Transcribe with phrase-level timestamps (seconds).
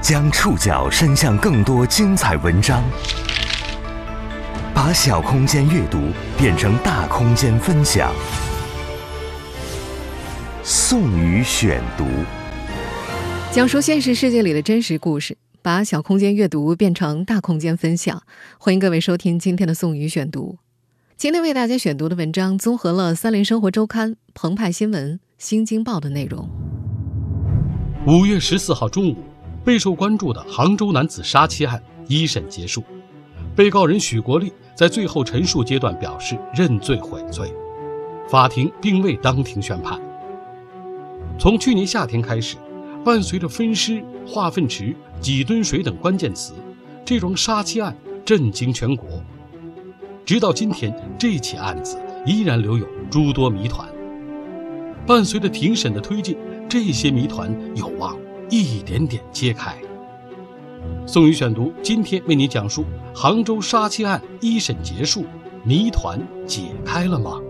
[0.00, 2.82] 将触角伸向更多精彩文章，
[4.74, 5.98] 把小空间阅读
[6.38, 8.10] 变成大空间分享。
[10.62, 12.06] 宋宇选读，
[13.52, 18.22] 讲述现实世界里的真实故事，把小空间阅读变成大空间分享。
[18.58, 20.56] 欢迎各位收听今天的宋宇选读。
[21.18, 26.48] 今天为大家选读的文章综合了《三联生活周刊》、澎湃新闻、新京报的内容。
[28.06, 29.29] 五月十四号中午。
[29.64, 32.82] 备受关注的杭州男子杀妻案一审结束，
[33.54, 37.52] 被告人许国立在最后陈述阶段表示认罪悔罪，
[38.28, 40.00] 法庭并未当庭宣判。
[41.38, 42.56] 从去年夏天开始，
[43.04, 46.54] 伴随着分尸、化粪池、几吨水等关键词，
[47.04, 49.08] 这桩杀妻案震惊全国。
[50.24, 53.88] 直到今天，这起案子依然留有诸多谜团。
[55.06, 56.36] 伴随着庭审的推进，
[56.68, 58.16] 这些谜团有望。
[58.50, 59.76] 一点点揭开。
[61.06, 65.24] 宋宇选读，今天为你讲述杭州杀妻案一审结束，
[65.64, 67.40] 谜团解开了吗？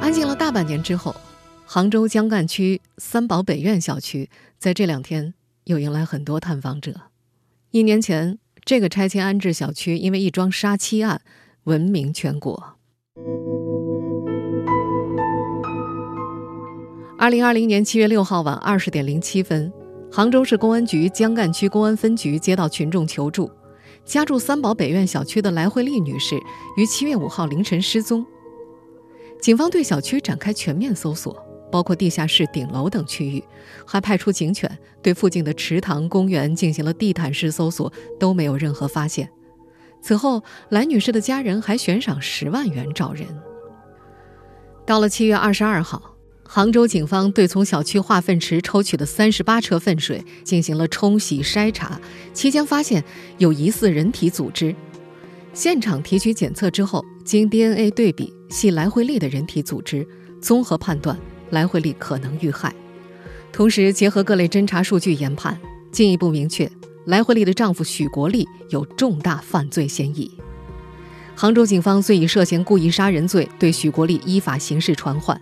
[0.00, 1.14] 安静了大半年之后，
[1.66, 6.94] 杭州江干区三宝北苑小区在这两天又迎来很多探访者。
[7.72, 11.22] 一年前，这个拆迁安置小区因为一桩杀妻案
[11.64, 12.76] 闻名全国。
[17.20, 19.70] 二零二零年七月六号晚二十点零七分，
[20.10, 23.50] 杭州市公安局江干区公安分局接到群众求助，
[24.06, 26.34] 家住三宝北苑小区的来慧丽女士
[26.78, 28.24] 于七月五号凌晨失踪。
[29.38, 31.36] 警方对小区展开全面搜索，
[31.70, 33.44] 包括地下室、顶楼等区域，
[33.86, 39.28] 还派出警犬对附近的池塘、公园进行了地毯式搜索，都没有任何发现。
[40.00, 43.26] 此后，来女士的家人还悬赏十万元找人。
[44.86, 46.16] 到了七月二十二号。
[46.52, 51.96] 杭州警方对从小区化粪池抽取的三十八车粪水进行了冲洗筛查，
[52.34, 53.04] 期间发现
[53.38, 54.74] 有疑似人体组织。
[55.54, 60.04] 现场提取检测之后，经 DNA 对比系来惠利的人体组织，
[60.40, 61.16] 综合判断
[61.50, 62.74] 来惠利可能遇害。
[63.52, 65.56] 同时，结合各类侦查数据研判，
[65.92, 66.68] 进一步明确
[67.04, 70.28] 来惠利的丈夫许国立有重大犯罪嫌疑。
[71.36, 75.40] 杭州警方遂以涉嫌故意杀人罪对许国立依法刑事传唤。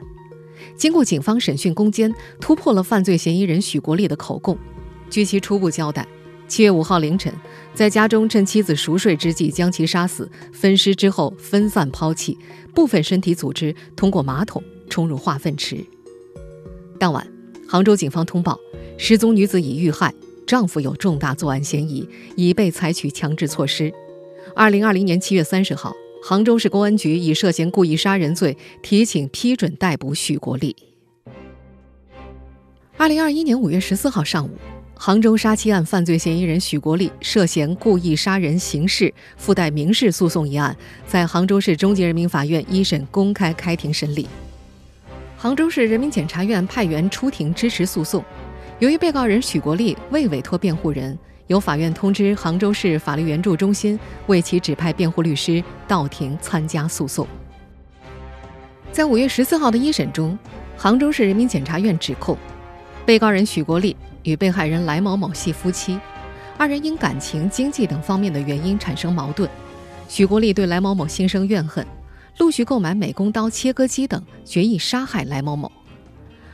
[0.78, 4.56] 经过警方审讯攻坚，突破了犯罪嫌疑人许国立的口供。
[5.10, 6.06] 据其初步交代，
[6.46, 7.34] 七月五号凌晨，
[7.74, 12.38] 在家中趁妻子熟睡之际将其杀死，分尸之后分散抛弃，
[12.72, 15.84] 部分身体组织通过马桶冲入化粪池。
[16.96, 17.26] 当晚，
[17.66, 18.56] 杭州警方通报
[18.96, 20.14] 失踪女子已遇害，
[20.46, 23.92] 丈夫有重大作案嫌疑，已被采取强制措施。
[24.54, 25.92] 二零二零年七月三十号。
[26.22, 30.76] 杭州市公安局以涉嫌故意杀人罪提请批准逮捕许国立。
[32.96, 34.50] 二零二一年五月十四号上午，
[34.94, 44.28] 杭州杀妻案犯罪嫌疑人许国立涉嫌故意杀人刑事附带民事诉讼一案，在杭州市中级人民法院一审公开开庭审理。
[45.36, 48.22] 杭州市人民检察院派员出庭支持诉讼，
[48.80, 51.16] 由于被告人许国立未委托辩护人。
[51.48, 57.26] 由法院通知杭州市法律援助中心为其指派辩护律师到庭参加诉讼。
[58.92, 60.38] 在五月十四号的一审中，
[60.76, 62.36] 杭州市人民检察院指控，
[63.04, 65.98] 被告人许国立与被害人来某某系夫妻，
[66.56, 69.48] 二人因感情、经济等方面的原因产生矛盾。
[70.08, 71.86] 许国立对来某某心生怨恨，
[72.38, 75.70] 陆续购买美工刀、切割机等，决意杀害来某某。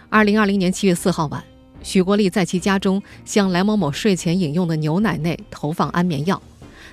[0.08, 1.42] 二零二零年七月四号晚。
[1.84, 6.42] 许国立在其家中向来某某睡前饮用的牛奶内投放安眠药，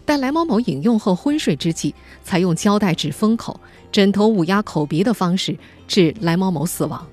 [0.06, 3.60] 待来某某饮用后昏睡之际，采用胶带纸封口、
[3.90, 5.58] 枕头捂压口鼻的方式
[5.88, 7.08] 致来某某死亡。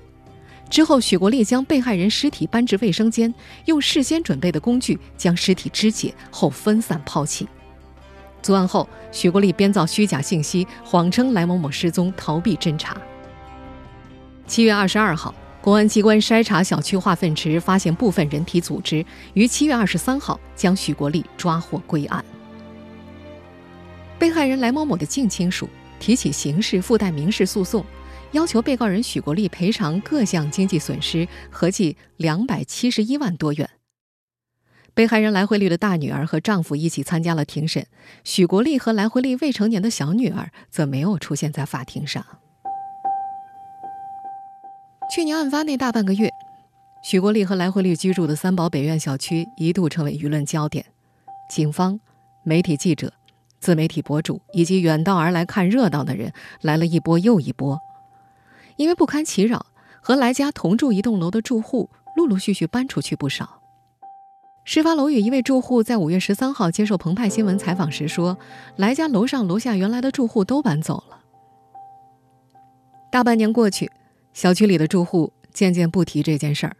[0.69, 3.33] 之后，许国立将被害人尸体搬至卫生间，
[3.65, 7.47] 用事先准备的工具将尸体肢解后分散抛弃。
[8.43, 12.95] 作案后，许国立编造虚假信息，谎称来某某失踪，逃避侦查。
[14.45, 15.33] 七月二十二号。
[15.61, 22.23] 公安机关筛查小区化粪池，发现部分人体组织，于七月二十三号将许国立抓获归案。
[24.17, 25.69] 被害人来某某的近亲属
[25.99, 27.85] 提起刑事附带民事诉讼，
[28.31, 33.69] 要求被告人许国立赔偿各项经济损失合计两百七十一万多元。
[34.93, 37.85] 被害人来慧丽的大女儿和丈夫一起参加了庭审，
[38.23, 42.25] 许国立和来慧丽未成年的小女儿则没有出现在法庭上。
[45.09, 46.31] 去年案发那大半个月，
[47.01, 50.85] 许国立和来慧丽居住的三宝北苑小区一度成为舆论焦点。
[51.49, 51.99] 警方、
[52.43, 53.11] 媒体记者、
[53.59, 57.79] 自媒体博主以及远道而来看热闹的人来了一波又一波。
[58.75, 59.65] 因为不堪其扰，
[59.99, 63.61] 和来家同住一栋楼的住户陆陆续续搬出去不少。
[64.63, 68.37] 事发楼宇一位住户在五月十三号接受澎湃新闻采访时说
[68.77, 71.17] ：“来家楼上楼下原来的住户都搬走了。”
[73.11, 73.91] 大半年过去，
[74.33, 76.75] 小区里的住户渐渐不提这件事儿。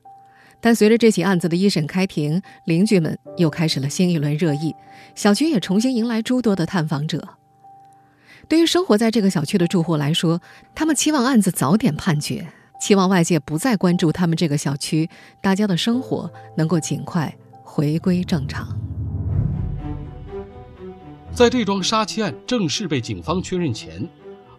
[0.62, 4.76] 但随着这起案子的一审开庭，邻居们又开始了新一轮热议，
[5.16, 7.30] 小区也重新迎来诸多的探访者。
[8.50, 10.42] 对于生活在这个小区的住户来说，
[10.76, 12.48] 他们期望案子早点判决，
[12.82, 15.10] 期望外界不再关注他们这个小区，
[15.42, 18.68] 大家的生活能够尽快回归正常。
[21.32, 24.06] 在这桩杀妻案正式被警方确认前，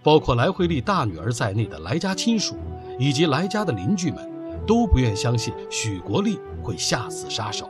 [0.02, 2.56] 包括来惠丽大女儿在内的来家亲属
[3.00, 4.30] 以及来家的邻居们。
[4.66, 7.68] 都不愿相信许国立会下死杀手。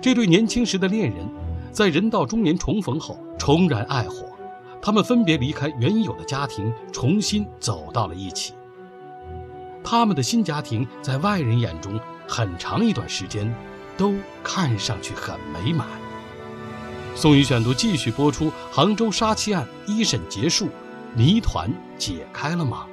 [0.00, 1.28] 这对年轻时的恋人，
[1.70, 4.26] 在人到中年重逢后重燃爱火，
[4.82, 8.54] 他们分别离开原有的家庭，重新走到了一起。
[9.84, 13.54] 他们的新家庭在外人眼中，很长一段时间
[13.96, 15.86] 都看上去很美满。
[17.14, 20.68] 宋宇选读继续播出：杭州杀妻案一审结束，
[21.14, 22.86] 谜团解开了吗？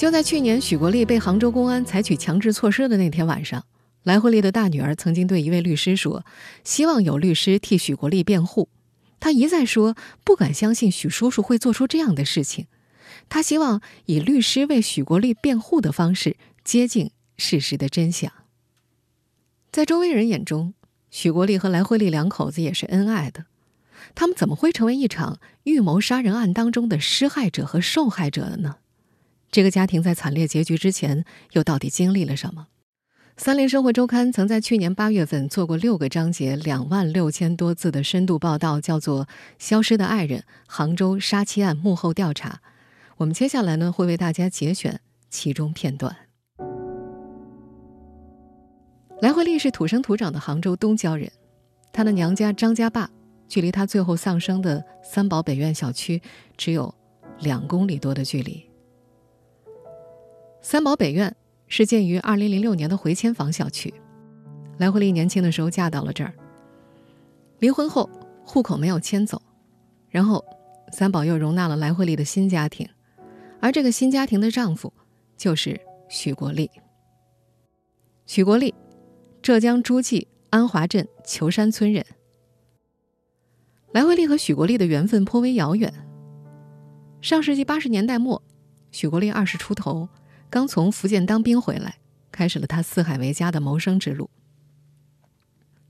[0.00, 3.66] 就在去年，许国立被杭州公安采取强制措施的那天晚上，
[4.02, 6.24] 来惠丽的大女儿曾经对一位律师说
[6.64, 8.70] ：“希望有律师替许国立辩护。”
[9.20, 9.94] 他一再说
[10.24, 12.66] 不敢相信许叔叔会做出这样的事情。
[13.28, 18.32] 他希望以律师为许国立辩护的方式接近事实的真相。
[19.70, 20.72] 在周围人眼中，
[21.10, 23.44] 许国立和来惠丽两口子也是恩爱的，
[24.14, 28.76] 他们怎么会成为一场预谋杀人案当中的施害者和受害者呢？
[29.50, 32.68] 这个家庭在惨烈结局之前，又到底经历了什么？
[33.36, 39.24] 三联生活周刊曾在去年八月份做过六个章节、两万六千多字的深度报道，叫做
[39.58, 42.50] 《消失的爱人：杭州杀妻案幕后调查》。
[43.16, 45.00] 我们接下来呢，会为大家节选
[45.30, 46.14] 其中片段。
[49.20, 51.32] 来惠丽是土生土长的杭州东郊人，
[51.92, 53.10] 她的娘家张家坝
[53.48, 56.22] 距离她最后丧生的三宝北苑小区
[56.56, 56.94] 只有
[57.40, 58.69] 两公里多的距离。
[60.62, 61.34] 三宝北苑
[61.68, 63.92] 是建于2006年的回迁房小区。
[64.78, 66.32] 来惠丽年轻的时候嫁到了这儿。
[67.58, 68.08] 离婚后，
[68.44, 69.40] 户口没有迁走，
[70.08, 70.44] 然后
[70.92, 72.88] 三宝又容纳了来惠丽的新家庭，
[73.60, 74.92] 而这个新家庭的丈夫
[75.36, 76.70] 就是许国立。
[78.26, 78.74] 许国立，
[79.42, 82.04] 浙江诸暨安华镇裘山村人。
[83.92, 85.92] 来惠丽和许国立的缘分颇为遥远。
[87.20, 88.42] 上世纪八十年代末，
[88.92, 90.08] 许国立二十出头。
[90.50, 91.98] 刚从福建当兵回来，
[92.32, 94.28] 开始了他四海为家的谋生之路。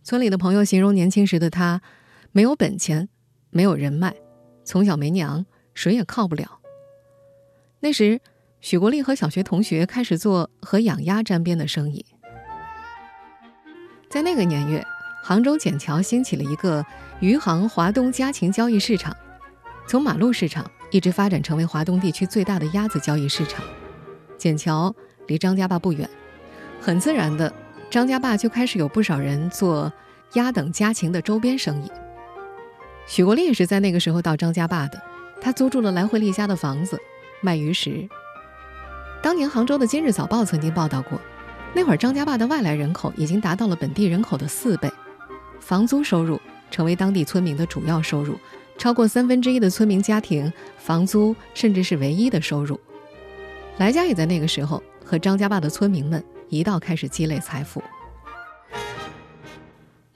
[0.04, 1.80] 村里的朋友形容年轻时的他，
[2.30, 3.08] 没有本钱，
[3.48, 4.14] 没有人脉，
[4.62, 6.60] 从小没娘，谁也靠不了。
[7.80, 8.20] 那时，
[8.60, 12.04] 许国立和小学同学开始做和养鸭沾边的生意。
[14.10, 14.84] 在那个年月，
[15.22, 16.84] 杭州笕桥兴起了一个
[17.20, 19.16] 余杭华东家禽交易市场，
[19.86, 23.64] 从马路市场一直发展成为华东地区最大的鸭子交易市场。
[24.40, 24.94] 笕桥
[25.26, 26.08] 离张家坝不远，
[26.80, 27.52] 很自然的，
[27.90, 29.92] 张家坝就开始有不少人做
[30.32, 31.90] 鸭等家禽的周边生意。
[33.06, 34.98] 许国立也是在那个时候到张家坝的，
[35.42, 36.98] 他租住了来回丽家的房子，
[37.42, 38.08] 卖鱼食。
[39.22, 41.20] 当年杭州的《今日早报》曾经报道过，
[41.74, 44.90] 那会儿张家坝的外来人口已经达到了本地人口的四倍，
[45.60, 48.38] 房租收入成为当地村民的主要收入，
[48.78, 52.80] 超过三分之一的村民家庭房租甚至是唯一的收入。
[53.80, 57.82] 来家也在那个时候和张家坝的村民们一道开始积累财富。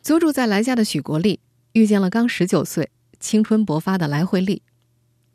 [0.03, 1.41] 租住在来家的许国立
[1.73, 4.61] 遇见了刚十九岁、青春勃发的来惠丽，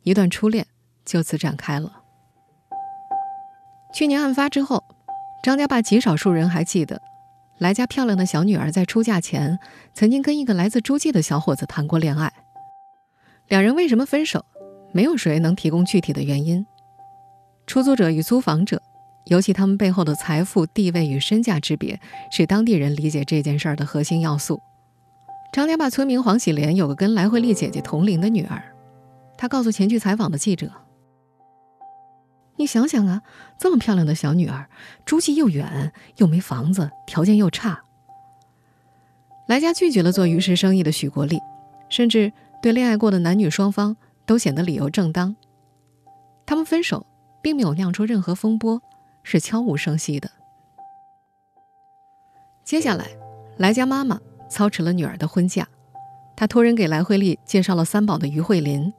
[0.03, 0.67] 一段初恋
[1.03, 2.03] 就此展开了。
[3.91, 4.83] 去年案发之后，
[5.43, 7.01] 张家坝极少数人还记得，
[7.57, 9.57] 来家漂亮的小女儿在出嫁前
[9.95, 12.31] 曾经跟一个来自诸暨的小伙子谈过恋爱。
[13.48, 14.45] 两人为什么分手？
[14.91, 16.63] 没有谁能提供具体的原因。
[17.70, 18.82] 出租者与租房者，
[19.26, 24.60] 尤其他们背后的财富、地位与身价之别，是当地人理解这件事儿的核心要素。
[25.54, 28.74] 张家坝村民黄喜莲有个跟来惠丽姐姐同龄的女儿，
[29.38, 30.72] 她告诉前去采访的记者
[32.58, 33.22] ：“你想想啊，
[33.60, 34.68] 这么漂亮的小女儿，
[35.06, 37.84] 诸暨又远又没房子，条件又差。”
[39.48, 41.38] 来家拒绝了做鱼食生意的许国立，
[41.88, 42.34] 甚至
[42.64, 43.96] 对恋爱过的男女双方
[44.26, 45.36] 都显得理由正当。
[46.48, 47.06] 他们分手。
[47.41, 48.81] 并没有酿出任何风波，
[49.24, 50.29] 是悄无声息的。
[52.63, 53.08] 接下来，
[53.58, 54.19] 来家妈妈
[54.50, 55.67] 操持了女儿的婚嫁，
[56.36, 58.93] 她托人给来惠丽介绍了三宝的于慧林。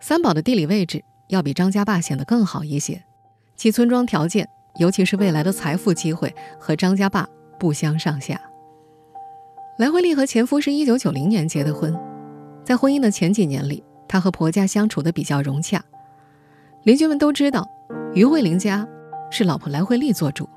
[0.00, 3.02] 三宝的地理位置要比张家坝显得更好一些，
[3.56, 8.40] 其村庄条件，尤其是未来的财富机会，和张家坝不相上下。
[9.78, 11.96] 来慧丽和前夫是一九九零年结的婚，
[12.64, 15.84] 在婚姻的前几年里，她和婆家相处的比较融洽。
[16.88, 17.68] 邻居们都知道，
[18.14, 18.88] 于慧玲家
[19.30, 20.48] 是老婆来慧丽做主。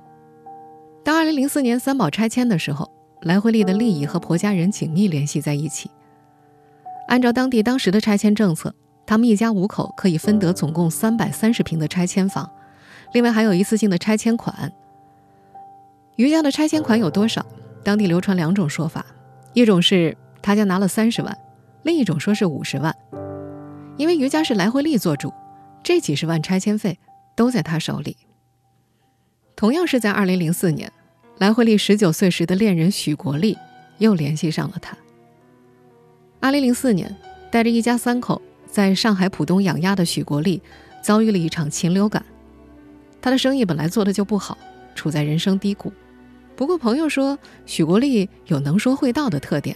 [1.04, 2.90] 当二零零四年三宝拆迁的时候，
[3.24, 5.92] 来慧丽的利益和婆家人紧密联系在一起。
[7.10, 8.74] 按照当地当时的拆迁政策，
[9.06, 12.50] 他们一家五口可以分得总共三百三十平的拆迁房，
[13.12, 14.72] 另外还有一次性的拆迁款。
[16.16, 17.46] 于家的拆迁款有多少？
[17.84, 19.06] 当地流传两种说法，
[19.52, 21.38] 一种是他家拿了三十万，
[21.84, 22.96] 另一种说是五十万。
[23.98, 25.34] 因为于家是来慧丽做主，
[25.84, 27.00] 这几十万拆迁费
[27.36, 28.18] 都在他手里。
[29.56, 30.92] 同样是在二零零四年，
[31.38, 33.58] 来慧丽十九岁时的恋人许国立
[34.00, 34.98] 又联系上了他。
[36.40, 37.16] 二零零四年，
[37.52, 40.62] 带着一家三口在上海浦东养鸭的许国立
[41.02, 42.26] 遭遇了一场禽流感。
[43.22, 44.58] 他的生意本来做的就不好，
[44.96, 45.94] 处在人生低谷。
[46.56, 49.76] 不过朋友说，许国立有能说会道的特点，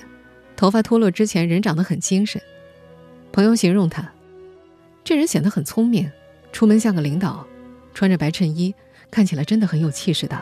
[0.55, 2.41] 头发脱落之前人长得很精神。
[3.31, 4.11] 朋友形容他，
[5.05, 6.11] 这人显得很聪明，
[6.51, 7.45] 出门像个领导，
[7.93, 8.73] 穿着白衬衣，
[9.11, 10.41] 看起来真的很有气势的。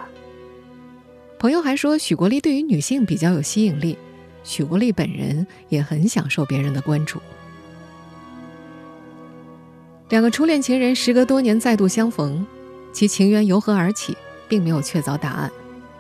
[1.38, 3.98] 朋友还说，许国立对于女性比较有吸引力。
[4.46, 7.20] 许国立本人也很享受别人的关注。
[10.10, 12.46] 两个初恋情人时隔多年再度相逢，
[12.94, 14.16] 其情缘由何而起，
[14.48, 15.52] 并没有确凿答案。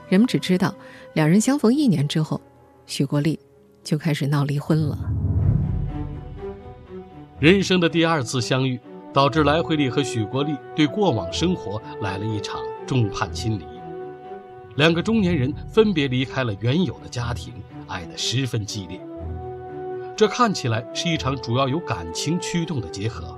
[0.07, 0.73] 人们只知道，
[1.13, 2.39] 两人相逢一年之后，
[2.85, 3.37] 许国立
[3.83, 4.97] 就开始闹离婚了。
[7.43, 8.79] 人生的第二次相遇，
[9.13, 13.65] 导致来慧丽和许国立对过往生活来了一场众叛亲离。
[14.77, 17.53] 两个中年人分别离开了原有的家庭。
[17.85, 18.97] 爱得十分激烈，
[20.15, 23.37] 这看起来是一场主要由感情驱动的结合，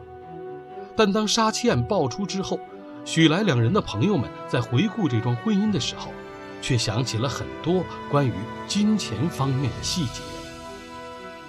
[0.95, 2.59] 但当杀妻案爆出之后，
[3.05, 6.11] 许来两人的朋友们在回顾这桩婚姻的时候，
[6.61, 8.31] 却想起了很多关于
[8.67, 10.21] 金钱方面的细节。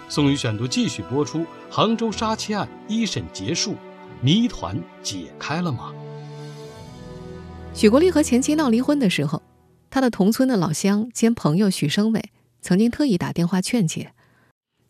[0.08, 3.74] 宋宇选读继续播出：杭州杀妻案一审结束，
[4.22, 5.92] 谜团解开了吗？
[7.74, 9.42] 许国立和前妻闹离婚的时候，
[9.90, 12.30] 他的同村的老乡兼朋友许生伟。
[12.62, 14.12] 曾经特意打电话劝解，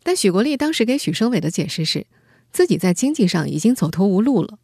[0.01, 2.07] 但许国立当时给许生伟的解释是，
[2.51, 4.57] 自己在经济上已经走投无路了，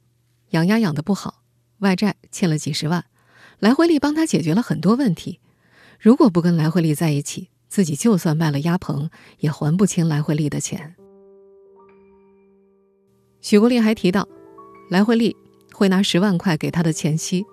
[0.51, 1.43] 养鸭养得不好，
[1.79, 3.05] 外债欠了几十万，
[3.59, 5.39] 来慧丽帮他解决了很多问题，
[5.99, 10.93] 如果不跟来慧丽在一起，自己就算卖了鸭棚，也还不清来慧丽的钱。
[13.41, 14.27] 许国立还提到，
[14.91, 15.35] 来慧丽
[15.73, 17.43] 会拿十万块给他的前妻，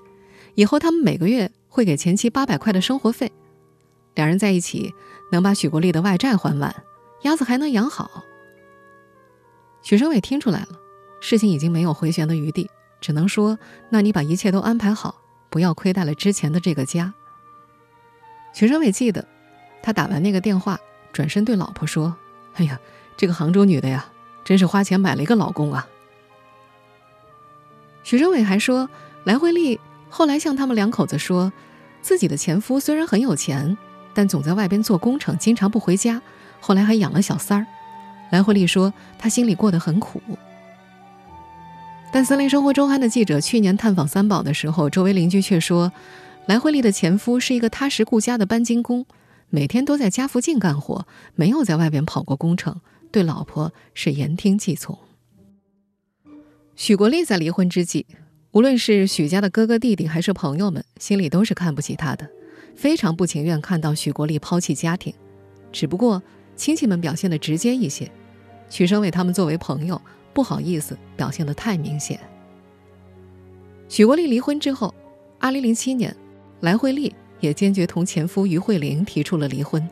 [0.56, 3.32] 以后他们每个月会给前妻八百块的生活费。
[4.14, 4.92] 两人在一起
[5.32, 6.84] 能把许国立的外债还完，
[7.22, 8.22] 鸭子还能养好。
[9.80, 10.68] 许生伟听出来了，
[11.22, 12.68] 事情已经没有回旋的余地，
[13.00, 13.58] 只能说
[13.88, 15.14] ：“那你把一切都安排好，
[15.48, 17.14] 不要亏待了之前的这个家。”
[18.52, 19.26] 许生伟记得，
[19.82, 20.78] 他打完那个电话，
[21.12, 22.14] 转身对老婆说
[22.56, 22.78] ：“哎呀，
[23.16, 24.06] 这个杭州女的呀，
[24.44, 25.86] 真是花钱买了一个老公啊。”
[28.02, 28.88] 许生伟还说，
[29.24, 31.52] 来慧丽后来向他们两口子说，
[32.02, 33.76] 自己的前夫虽然很有钱。
[34.12, 36.20] 但总在外边做工程，经常不回家。
[36.58, 37.66] 后来还养了小三儿。
[38.30, 40.20] 来慧丽说，她心里过得很苦。
[42.10, 45.92] 但《森林生活周刊》的记者去年探访三宝的时候，周围邻居却说，
[46.46, 49.06] 来慧丽的前夫是一个踏实顾家的搬金工，
[49.50, 52.80] 每天都在家附近干活，没有在外边跑过工程，
[53.10, 54.96] 对老婆是言听计从。
[56.76, 58.06] 许国立在离婚之际，
[58.52, 62.30] 无论是许家的哥哥弟弟还是朋友们，心里都是看不起他的。
[62.76, 65.12] 非常不情愿看到许国立抛弃家庭，
[65.72, 66.22] 只不过
[66.56, 68.10] 亲戚们表现的直接一些，
[68.70, 70.00] 许生伟他们作为朋友
[70.32, 72.18] 不好意思表现的太明显。
[73.88, 74.94] 许国立离婚之后，
[75.40, 76.16] 二零零七年，
[76.60, 79.88] 来慧丽也坚决同前夫于慧玲提出了离婚。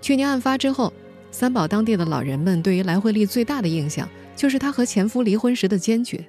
[0.00, 0.92] 去年案发之后，
[1.30, 6.24] 三宝当地的老人们对于来慧丽最大的印象就是她和前夫离婚时的坚决，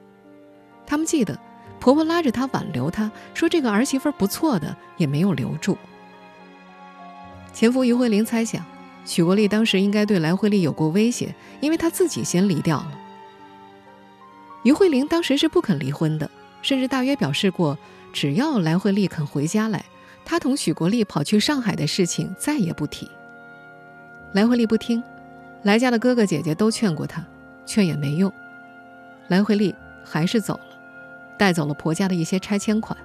[0.86, 1.38] 他们记得。
[1.80, 5.78] 婆婆拉着她挽留她，说这个儿媳妇不错的，也没有留住。
[7.54, 8.66] 前夫于慧玲猜想，
[9.06, 13.00] 许国立当时应该对来慧丽有过威胁，因为他自己先离掉了。
[14.64, 16.30] 于慧玲当时是不肯离婚的，
[16.64, 17.78] 甚至大约表示过，
[18.20, 19.86] 只要来慧丽肯回家来，
[20.26, 23.08] 她同许国立跑去上海的事情再也不提。
[24.32, 25.04] 来慧丽不听，
[25.62, 27.24] 来家的哥哥姐姐都劝过她，
[27.64, 28.34] 劝也没用，
[29.28, 30.62] 来慧丽还是走了。
[31.38, 32.98] 带走了婆家的一些拆迁款。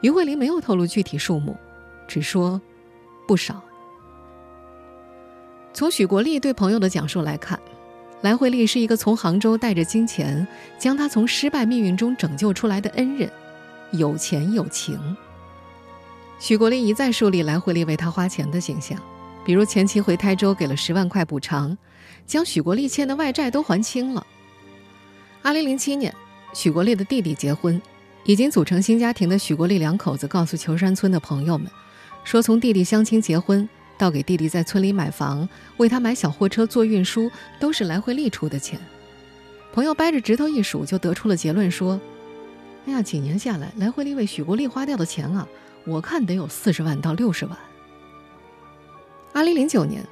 [0.00, 1.54] 于慧玲没有透露具体数目，
[2.08, 2.58] 只说
[3.28, 3.60] 不少。
[5.74, 7.60] 从许国立对朋友的讲述来看，
[8.22, 13.30] 来惠利是一个从杭州带着金钱将他从失败命运中拯救出来的恩人，
[13.92, 15.16] 有钱有情。
[16.38, 18.98] 许国立一再树立来惠利为他花钱的形象，
[19.44, 21.76] 比如前妻回台州给了十万块补偿，
[22.26, 24.26] 将许国立欠的外债都还清了。
[25.42, 26.12] 二零零七年，
[26.52, 27.80] 许国立的弟弟结婚，
[28.24, 31.70] 已经组成新家庭的许国立两口子告诉求山村的朋友们，
[32.24, 33.68] 说从弟弟相亲结婚。
[33.98, 37.30] 到给弟弟在村里买房，为他买小货车做运输，
[37.60, 38.80] 都是来回利出的钱。
[39.72, 42.00] 朋友掰着指头一数，就得出了结论说
[42.86, 45.46] ：“哎呀，几年下来，来回利为许国立花掉的钱啊，
[45.86, 47.56] 我看得有四十万到六十万。”
[49.32, 50.04] 二零零九年，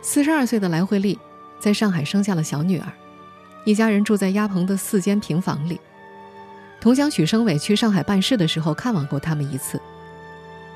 [0.00, 1.18] 四十二岁的来回利
[1.58, 2.92] 在上海生下了小女儿，
[3.64, 5.80] 一家人住在鸭棚的四间平房里。
[6.80, 9.80] 同乡许生伟去上海办事的时候看望过他们一次，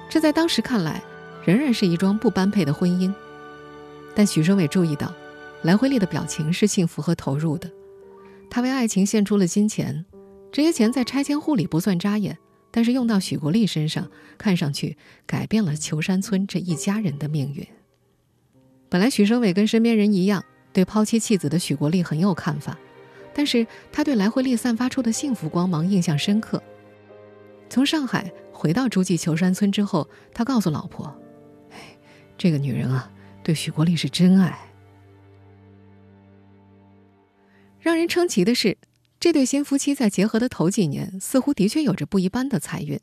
[0.09, 1.03] 这在当时看来。
[1.45, 3.15] 仍然是一桩不般配的婚姻，
[4.17, 5.15] 但许生伟注意到，
[5.63, 7.71] 来惠利的表情是幸福和投入的。
[8.51, 10.05] 他为爱情献出了金钱，
[10.57, 12.39] 这些钱在拆迁户里不算扎眼，
[12.71, 14.97] 但是用到许国立身上，看上去
[15.27, 17.63] 改变了求山村这一家人的命运。
[18.89, 22.75] 本来许生伟跟身边人一样，对抛妻弃子的许国立很有看法，
[23.35, 26.63] 但是他对来回利散发出的幸福光芒印象深刻。
[27.69, 31.15] 从上海回到诸暨求山村之后，他告诉老婆。
[31.71, 31.77] 哎
[32.39, 34.59] 这个女人啊，对许国立是真爱。
[37.79, 38.79] 让人称奇的是，
[39.27, 43.01] 这对新夫妻在结合的头几年，似乎的确有着不一般的财运。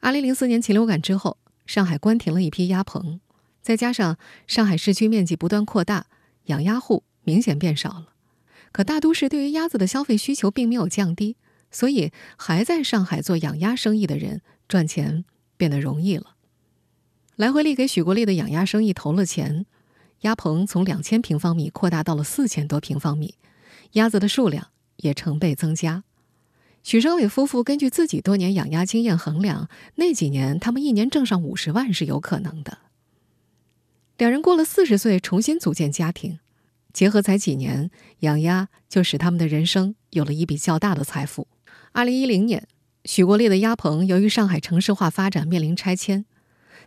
[0.00, 3.20] 二零零四年禽流感之后，上海关停了一批鸭棚，
[3.62, 6.08] 再加上上海市区面积不断扩大，
[6.44, 8.08] 养鸭户明显变少了。
[8.70, 11.38] 可大都市对于鸭子的消费需求并没有降低，
[11.70, 15.24] 所以还在上海做养鸭生意的人赚钱
[15.56, 16.36] 变得容易了。
[17.36, 19.64] 来回利给许国立的养鸭生意投了钱，
[20.20, 23.36] 鸭棚从两千平方米扩大到了四千多平方米，
[23.92, 24.68] 鸭子的数量
[25.02, 26.04] 也成倍增加。
[26.82, 32.78] 许生伟夫妇根据自己多年养鸭经验衡量，那几年他们一年挣上五十万是有可能的。
[34.16, 36.38] 两人过了四十岁重新组建家庭，
[36.92, 41.48] 结合才几年，养鸭就使他们的人生有了一笔较大的财富。
[41.92, 42.66] 二零一零年，
[43.04, 46.24] 许国立的鸭棚由于上海城市化发展面临拆迁。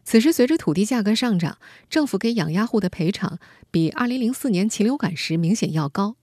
[0.04, 1.58] 此时，随着土地价格上涨，
[1.90, 3.40] 政府给养鸭户的赔偿
[3.72, 6.16] 比2004年禽流感时明显要高。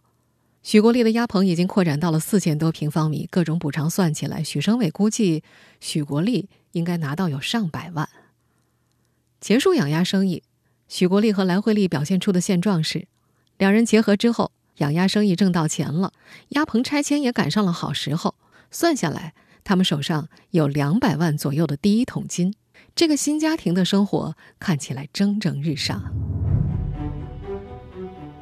[0.62, 5.42] 许国立的鸭棚已经扩展到了四千多平方米，各种补偿算起来，许生伟估计
[5.80, 8.08] 许国立应该拿到有上百万。
[9.40, 10.42] 结束养鸭生意，
[10.86, 13.08] 许国立和兰惠丽表现出的现状是：
[13.56, 16.12] 两人结合之后，养鸭生意挣到钱了，
[16.50, 18.34] 鸭棚拆迁也赶上了好时候，
[18.70, 19.32] 算下来，
[19.64, 22.54] 他们手上有两百万左右的第一桶金。
[22.94, 26.02] 这个新家庭的生活看起来蒸蒸日上。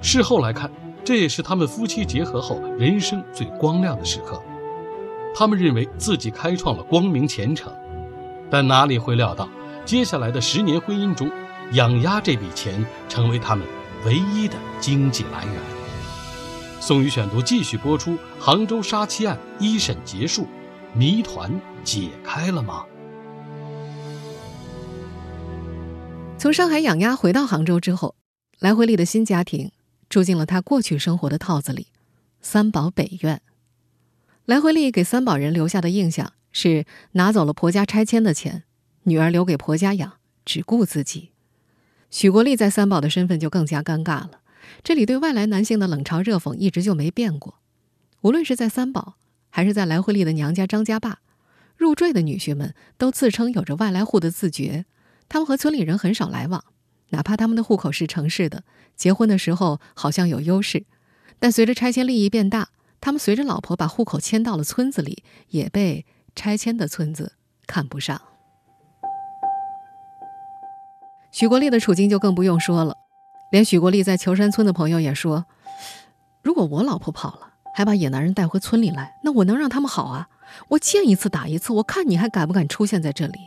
[0.02, 0.68] 事后来看，
[1.08, 4.42] 这也是他们夫妻结合后人生最光亮的时刻。
[5.34, 7.72] 他们认为自己开创了光明前程，
[8.50, 9.48] 但哪里会料到，
[9.86, 11.30] 接下来的十年婚姻中，
[11.72, 13.66] 养鸭这笔钱成为他们
[14.04, 15.54] 唯一的经济来源。
[16.78, 20.46] 宋宇选读继续播出：杭州杀妻案一审结束，
[20.92, 21.50] 谜团
[21.82, 22.84] 解开了吗？
[26.36, 28.14] 从上海养鸭回到杭州之后，
[28.58, 29.70] 来回利的新家庭
[30.08, 31.88] 住进了他过去生活的套子里——
[32.40, 33.40] 三宝北苑。
[34.44, 38.64] 来回利给三宝人留下的印象是拿走了婆家拆迁的钱，
[39.02, 41.32] 女儿留给婆家养，只顾自己。
[42.10, 44.40] 许国立在三宝的身份就更加尴尬了。
[44.82, 47.60] 这里对外来男性的冷嘲热讽一直就没变过，
[48.22, 49.16] 无论是在三宝
[49.50, 51.18] 还是在来回利的娘家张家坝，
[51.76, 54.86] 入赘的女婿们都自称有着外来户的自觉。
[55.28, 56.64] 他们和村里人很少来往，
[57.10, 58.64] 哪怕他们的户口是城市的，
[58.96, 60.84] 结婚的时候好像有优势，
[61.38, 62.68] 但随着拆迁利益变大，
[63.00, 67.32] 他们随着老婆把户口迁到了村子里，也被拆迁的村子
[67.66, 68.20] 看不上。
[71.30, 72.94] 许国立的处境就更不用说了，
[73.52, 75.46] 连许国立在求山村的朋友也说
[76.42, 80.28] ：“如果我老婆跑了，还把野男人带回村里来，那我能让他们好啊？
[80.68, 83.38] 我见一次打一次，我看你还敢不敢出现在这里。”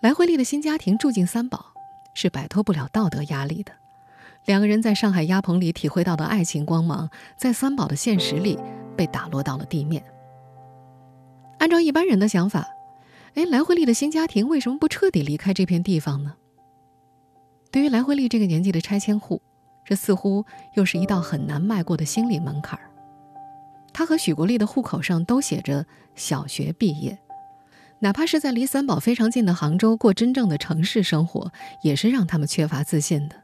[0.00, 1.72] 来惠丽的新家庭住进三宝，
[2.14, 3.72] 是摆脱不了道德压力的。
[4.44, 8.56] 两个人在上海鸭棚里体会到的爱情光芒，在三宝的现实里
[8.96, 10.04] 被打落到了地面。
[11.58, 12.68] 按照一般人的想法，
[13.34, 16.34] 哎，来惠丽的新家庭为什么不彻底离开这片地方呢？
[17.72, 19.42] 对于来惠丽这个年纪的拆迁户，
[19.84, 22.88] 这似乎又是一道很难迈过的心理门槛儿。
[23.92, 25.84] 他和许国立的户口上都写着
[26.14, 27.18] 小学毕业。
[28.00, 31.50] 哪怕是在离三宝非常近的杭州过真正的城市生活，
[31.82, 33.36] 也是让他们缺乏自信的。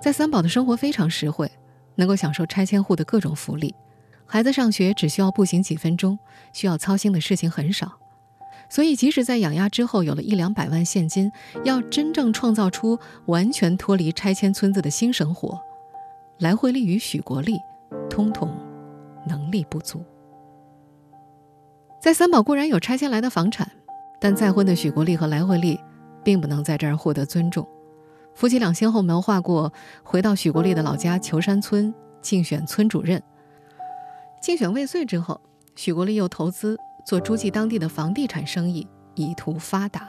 [0.00, 1.50] 在三宝的生活非常实惠，
[1.96, 3.74] 能够享受拆迁户的各种福利。
[4.26, 6.18] 孩子上学只需要步行几分钟，
[6.52, 7.92] 需要操心的事情很少。
[8.70, 11.30] 所以，即使在养鸭之后有了一两百万现金，
[11.64, 15.60] 要真正创造出完全脱离拆迁村子的新生活，
[16.38, 17.58] 来惠利与许国立
[18.08, 18.50] 通通
[19.26, 20.02] 能力不足。
[22.02, 23.70] 在三宝固然有拆迁来的房产，
[24.20, 25.78] 但再婚的许国立和来惠利
[26.24, 27.64] 并不能在这儿获得尊重。
[28.34, 33.22] 夫妻俩先后谋划过回到许国立的老家求山村竞选村主任。
[34.40, 35.40] 竞选未遂之后，
[35.76, 36.76] 许国立又投资。
[37.04, 38.86] 做诸暨当地的房地产生意，
[39.16, 40.08] 以图发达。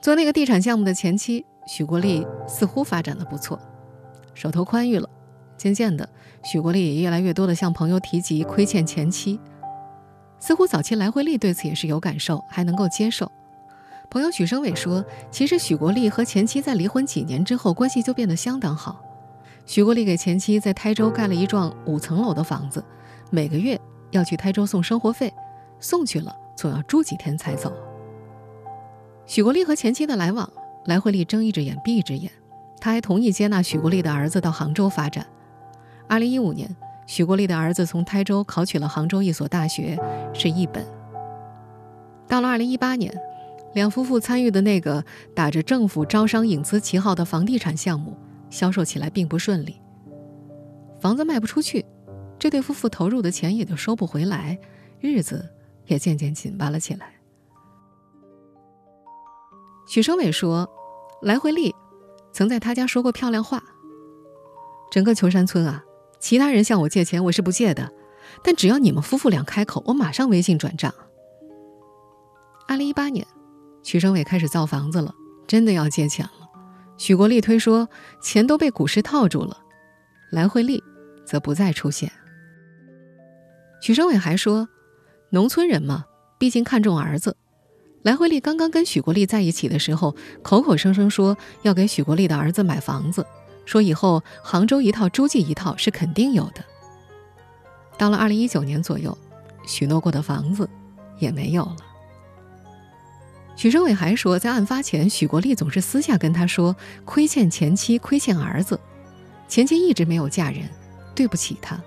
[0.00, 3.58] 做那个地产项目的前期，许国立似乎发展的不错，
[4.32, 5.06] 手头宽裕了。
[5.58, 6.08] 渐渐的，
[6.42, 9.38] 许国立也越来越多的向朋友提及亏欠前妻。
[10.38, 13.30] 似乎早期来惠利对此也是有感受，还能够接受。
[14.10, 19.00] 朋友许生伟说，其实许国立和前妻在离婚几年之后，关系就变得相当好。
[19.64, 22.84] 许国立给前妻在台州盖了一幢五层楼的房子，
[23.30, 23.80] 每个月。
[24.12, 25.34] 要去台州送生活费，
[25.80, 27.72] 送去了总要住几天才走。
[29.26, 30.48] 许国立和前妻的来往，
[30.84, 32.30] 来惠利睁一只眼闭一只眼。
[32.80, 35.26] 他还同意接纳许国立的儿子到杭州发展。
[36.08, 36.74] 二零一五年，
[37.06, 39.98] 许国立的儿子从台州考取了杭州一所大学，
[40.34, 40.86] 是一本。
[42.28, 43.16] 到了二零一八年，
[43.74, 48.16] 两夫妇参与的那个打着政府招商引资旗号的房地产项目，
[48.50, 49.80] 销售起来并不顺利，
[51.00, 51.84] 房子卖不出去。
[52.38, 54.58] 这对夫妇投入的钱也就收不回来，
[55.00, 55.48] 日子
[55.86, 57.12] 也渐渐紧巴了起来。
[59.88, 60.68] 许生伟说
[61.22, 61.72] ：“来惠利
[62.32, 63.62] 曾在他家说过漂亮话。
[64.90, 65.82] 整个求山村啊，
[66.26, 67.92] 其他人向我借钱我是不借的，
[68.42, 70.92] 但只要你们夫妇俩开口，我马上微信转账。”
[72.66, 73.24] 二零一八年，
[73.84, 75.14] 许生伟开始造房子了，
[75.46, 76.48] 真的要借钱了。
[76.98, 77.88] 许国立推说
[78.20, 79.56] 钱都被股市套住了，
[80.32, 80.82] 来惠利
[81.24, 82.10] 则不再出现。
[83.80, 84.68] 许生伟还说
[85.30, 86.06] ：“农村人嘛，
[86.40, 87.36] 毕竟看重儿子。
[88.02, 93.24] 来惠利刚刚跟许国立在一起的时候，口口声声说要给许国立的儿子买房子，
[93.66, 96.64] 说以后杭州一套，诸暨一套是肯定有的。
[97.98, 99.16] 到了二零一九年左右，
[99.66, 100.66] 许诺过的房子
[101.18, 101.76] 也没有了。”
[103.56, 108.78] 许生伟还说，在案发前，许国立总是私下跟他说，亏欠前妻，亏欠儿子，
[109.48, 110.68] 前妻一直没有嫁人，
[111.14, 111.78] 对不起他。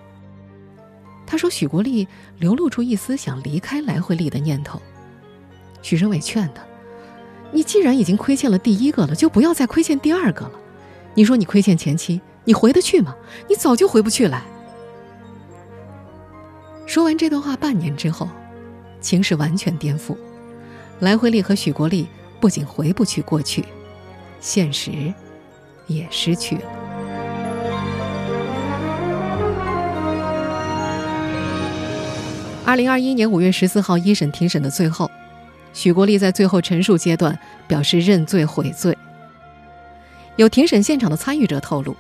[1.28, 2.08] 他说：“许国立
[2.40, 4.82] 流露出一丝想离开来惠利的念头。”
[5.84, 6.64] 许生伟劝他
[7.54, 10.52] ：“你既然已经亏欠了第一个了，就不要再亏欠第二个了。
[11.20, 13.14] 你说你亏欠前妻，你回得去吗？
[13.50, 14.42] 你早就回不去了。”
[16.88, 18.26] 说完这段话，半年之后，
[19.02, 20.16] 情势完全颠覆。
[21.02, 22.08] 来惠丽和许国立
[22.40, 23.66] 不仅回不去过去，
[24.40, 25.14] 现实
[25.88, 26.62] 也失去了。
[32.66, 35.12] 二零二一年五月十四号一审庭审的最后，
[35.74, 38.98] 许国立在最后陈述阶段表示认罪悔罪。
[40.40, 41.94] 有庭审现场的参与者透露，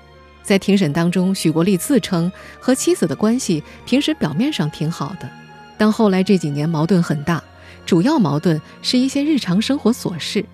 [0.43, 5.29] 在庭审当中，许国立自称和妻子的关系平时表面上挺好的，
[5.77, 7.43] 但后来这几年矛盾很大，
[7.85, 10.45] 主要矛盾是一些日常生活琐事。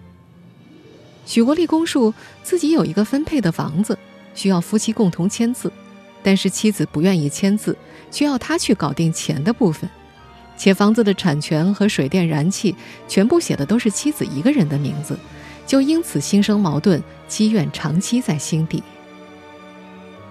[1.28, 3.96] 许国立供述自己有一个分配的房子，
[4.34, 5.72] 需要夫妻共同签字，
[6.24, 7.78] 但是妻子不愿意签字，
[8.10, 9.88] 需要他去搞定钱的部分。
[10.58, 12.76] 且房子的产权和水电燃气
[13.08, 15.16] 全部写的都是妻子一个人的名字，
[15.66, 18.84] 就因此心生矛盾，积怨长期在心底。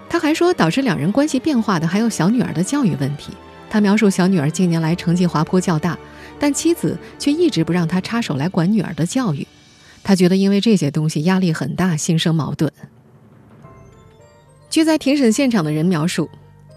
[0.09, 3.31] 他还说，导致两人关系变化的还有小女儿的教育问题。
[3.69, 5.97] 他描述小女儿近年来成绩滑坡较大，
[6.39, 9.45] 但妻子却一直不让他插手来管女儿的教育。
[10.03, 12.71] 他觉得因为这些东西压力很大，心生矛盾。
[14.69, 16.29] 据在庭审现场的人描述，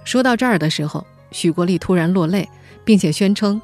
[0.05, 2.49] 说到这儿的时候，许国立突然落泪。
[2.85, 3.61] 并且宣称：“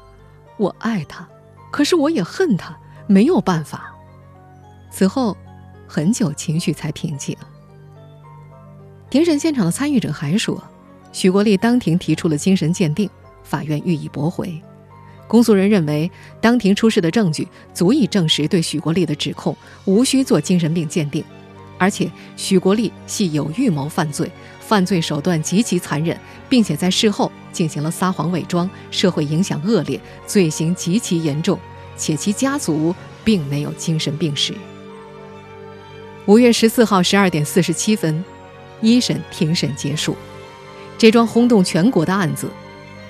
[0.57, 1.27] 我爱他，
[1.71, 2.77] 可是我也恨他，
[3.07, 3.91] 没有办法。”
[4.97, 5.35] 此后，
[5.85, 7.35] 很久情绪才平静。
[9.09, 10.63] 庭审现场的参与者还说，
[11.11, 13.09] 许国立当庭提出了精神鉴定，
[13.43, 14.57] 法院予以驳回。
[15.27, 19.53] 公诉人认为，当庭出示的证据足以证实对许国立的指控，
[19.83, 21.21] 无需做精神病鉴定。
[21.77, 24.31] 而且，许国立系有预谋犯罪。
[24.61, 31.59] 犯罪手段极其残忍，并且在事后进行了撒谎伪装，社会影响恶劣，罪行极其严重，
[31.97, 34.53] 且其家族并没有精神病史。
[36.27, 38.23] 五月十四号十二点四十七分
[38.81, 40.15] 一审庭审结束。
[40.97, 42.49] 这桩轰动全国的案子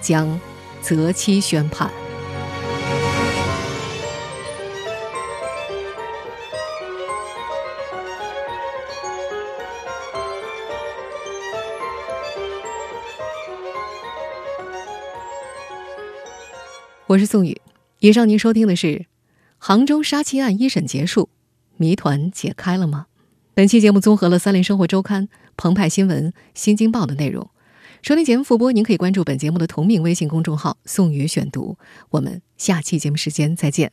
[0.02, 0.38] 将
[0.82, 1.90] 择期宣判。
[17.08, 17.62] 我是宋宇
[18.00, 19.06] 以上您收听的是
[19.58, 21.30] 杭州杀妻案一审结束
[21.78, 23.08] 谜团解开了吗？
[23.54, 27.50] 本期节目综合了《三联生活周刊》、澎湃新闻、新京报的内容。
[28.02, 31.78] 收听节目复播，您可以关注本节目的同名微信公众号“宋宇选读”。
[32.12, 33.92] 我们下期节目时间再见。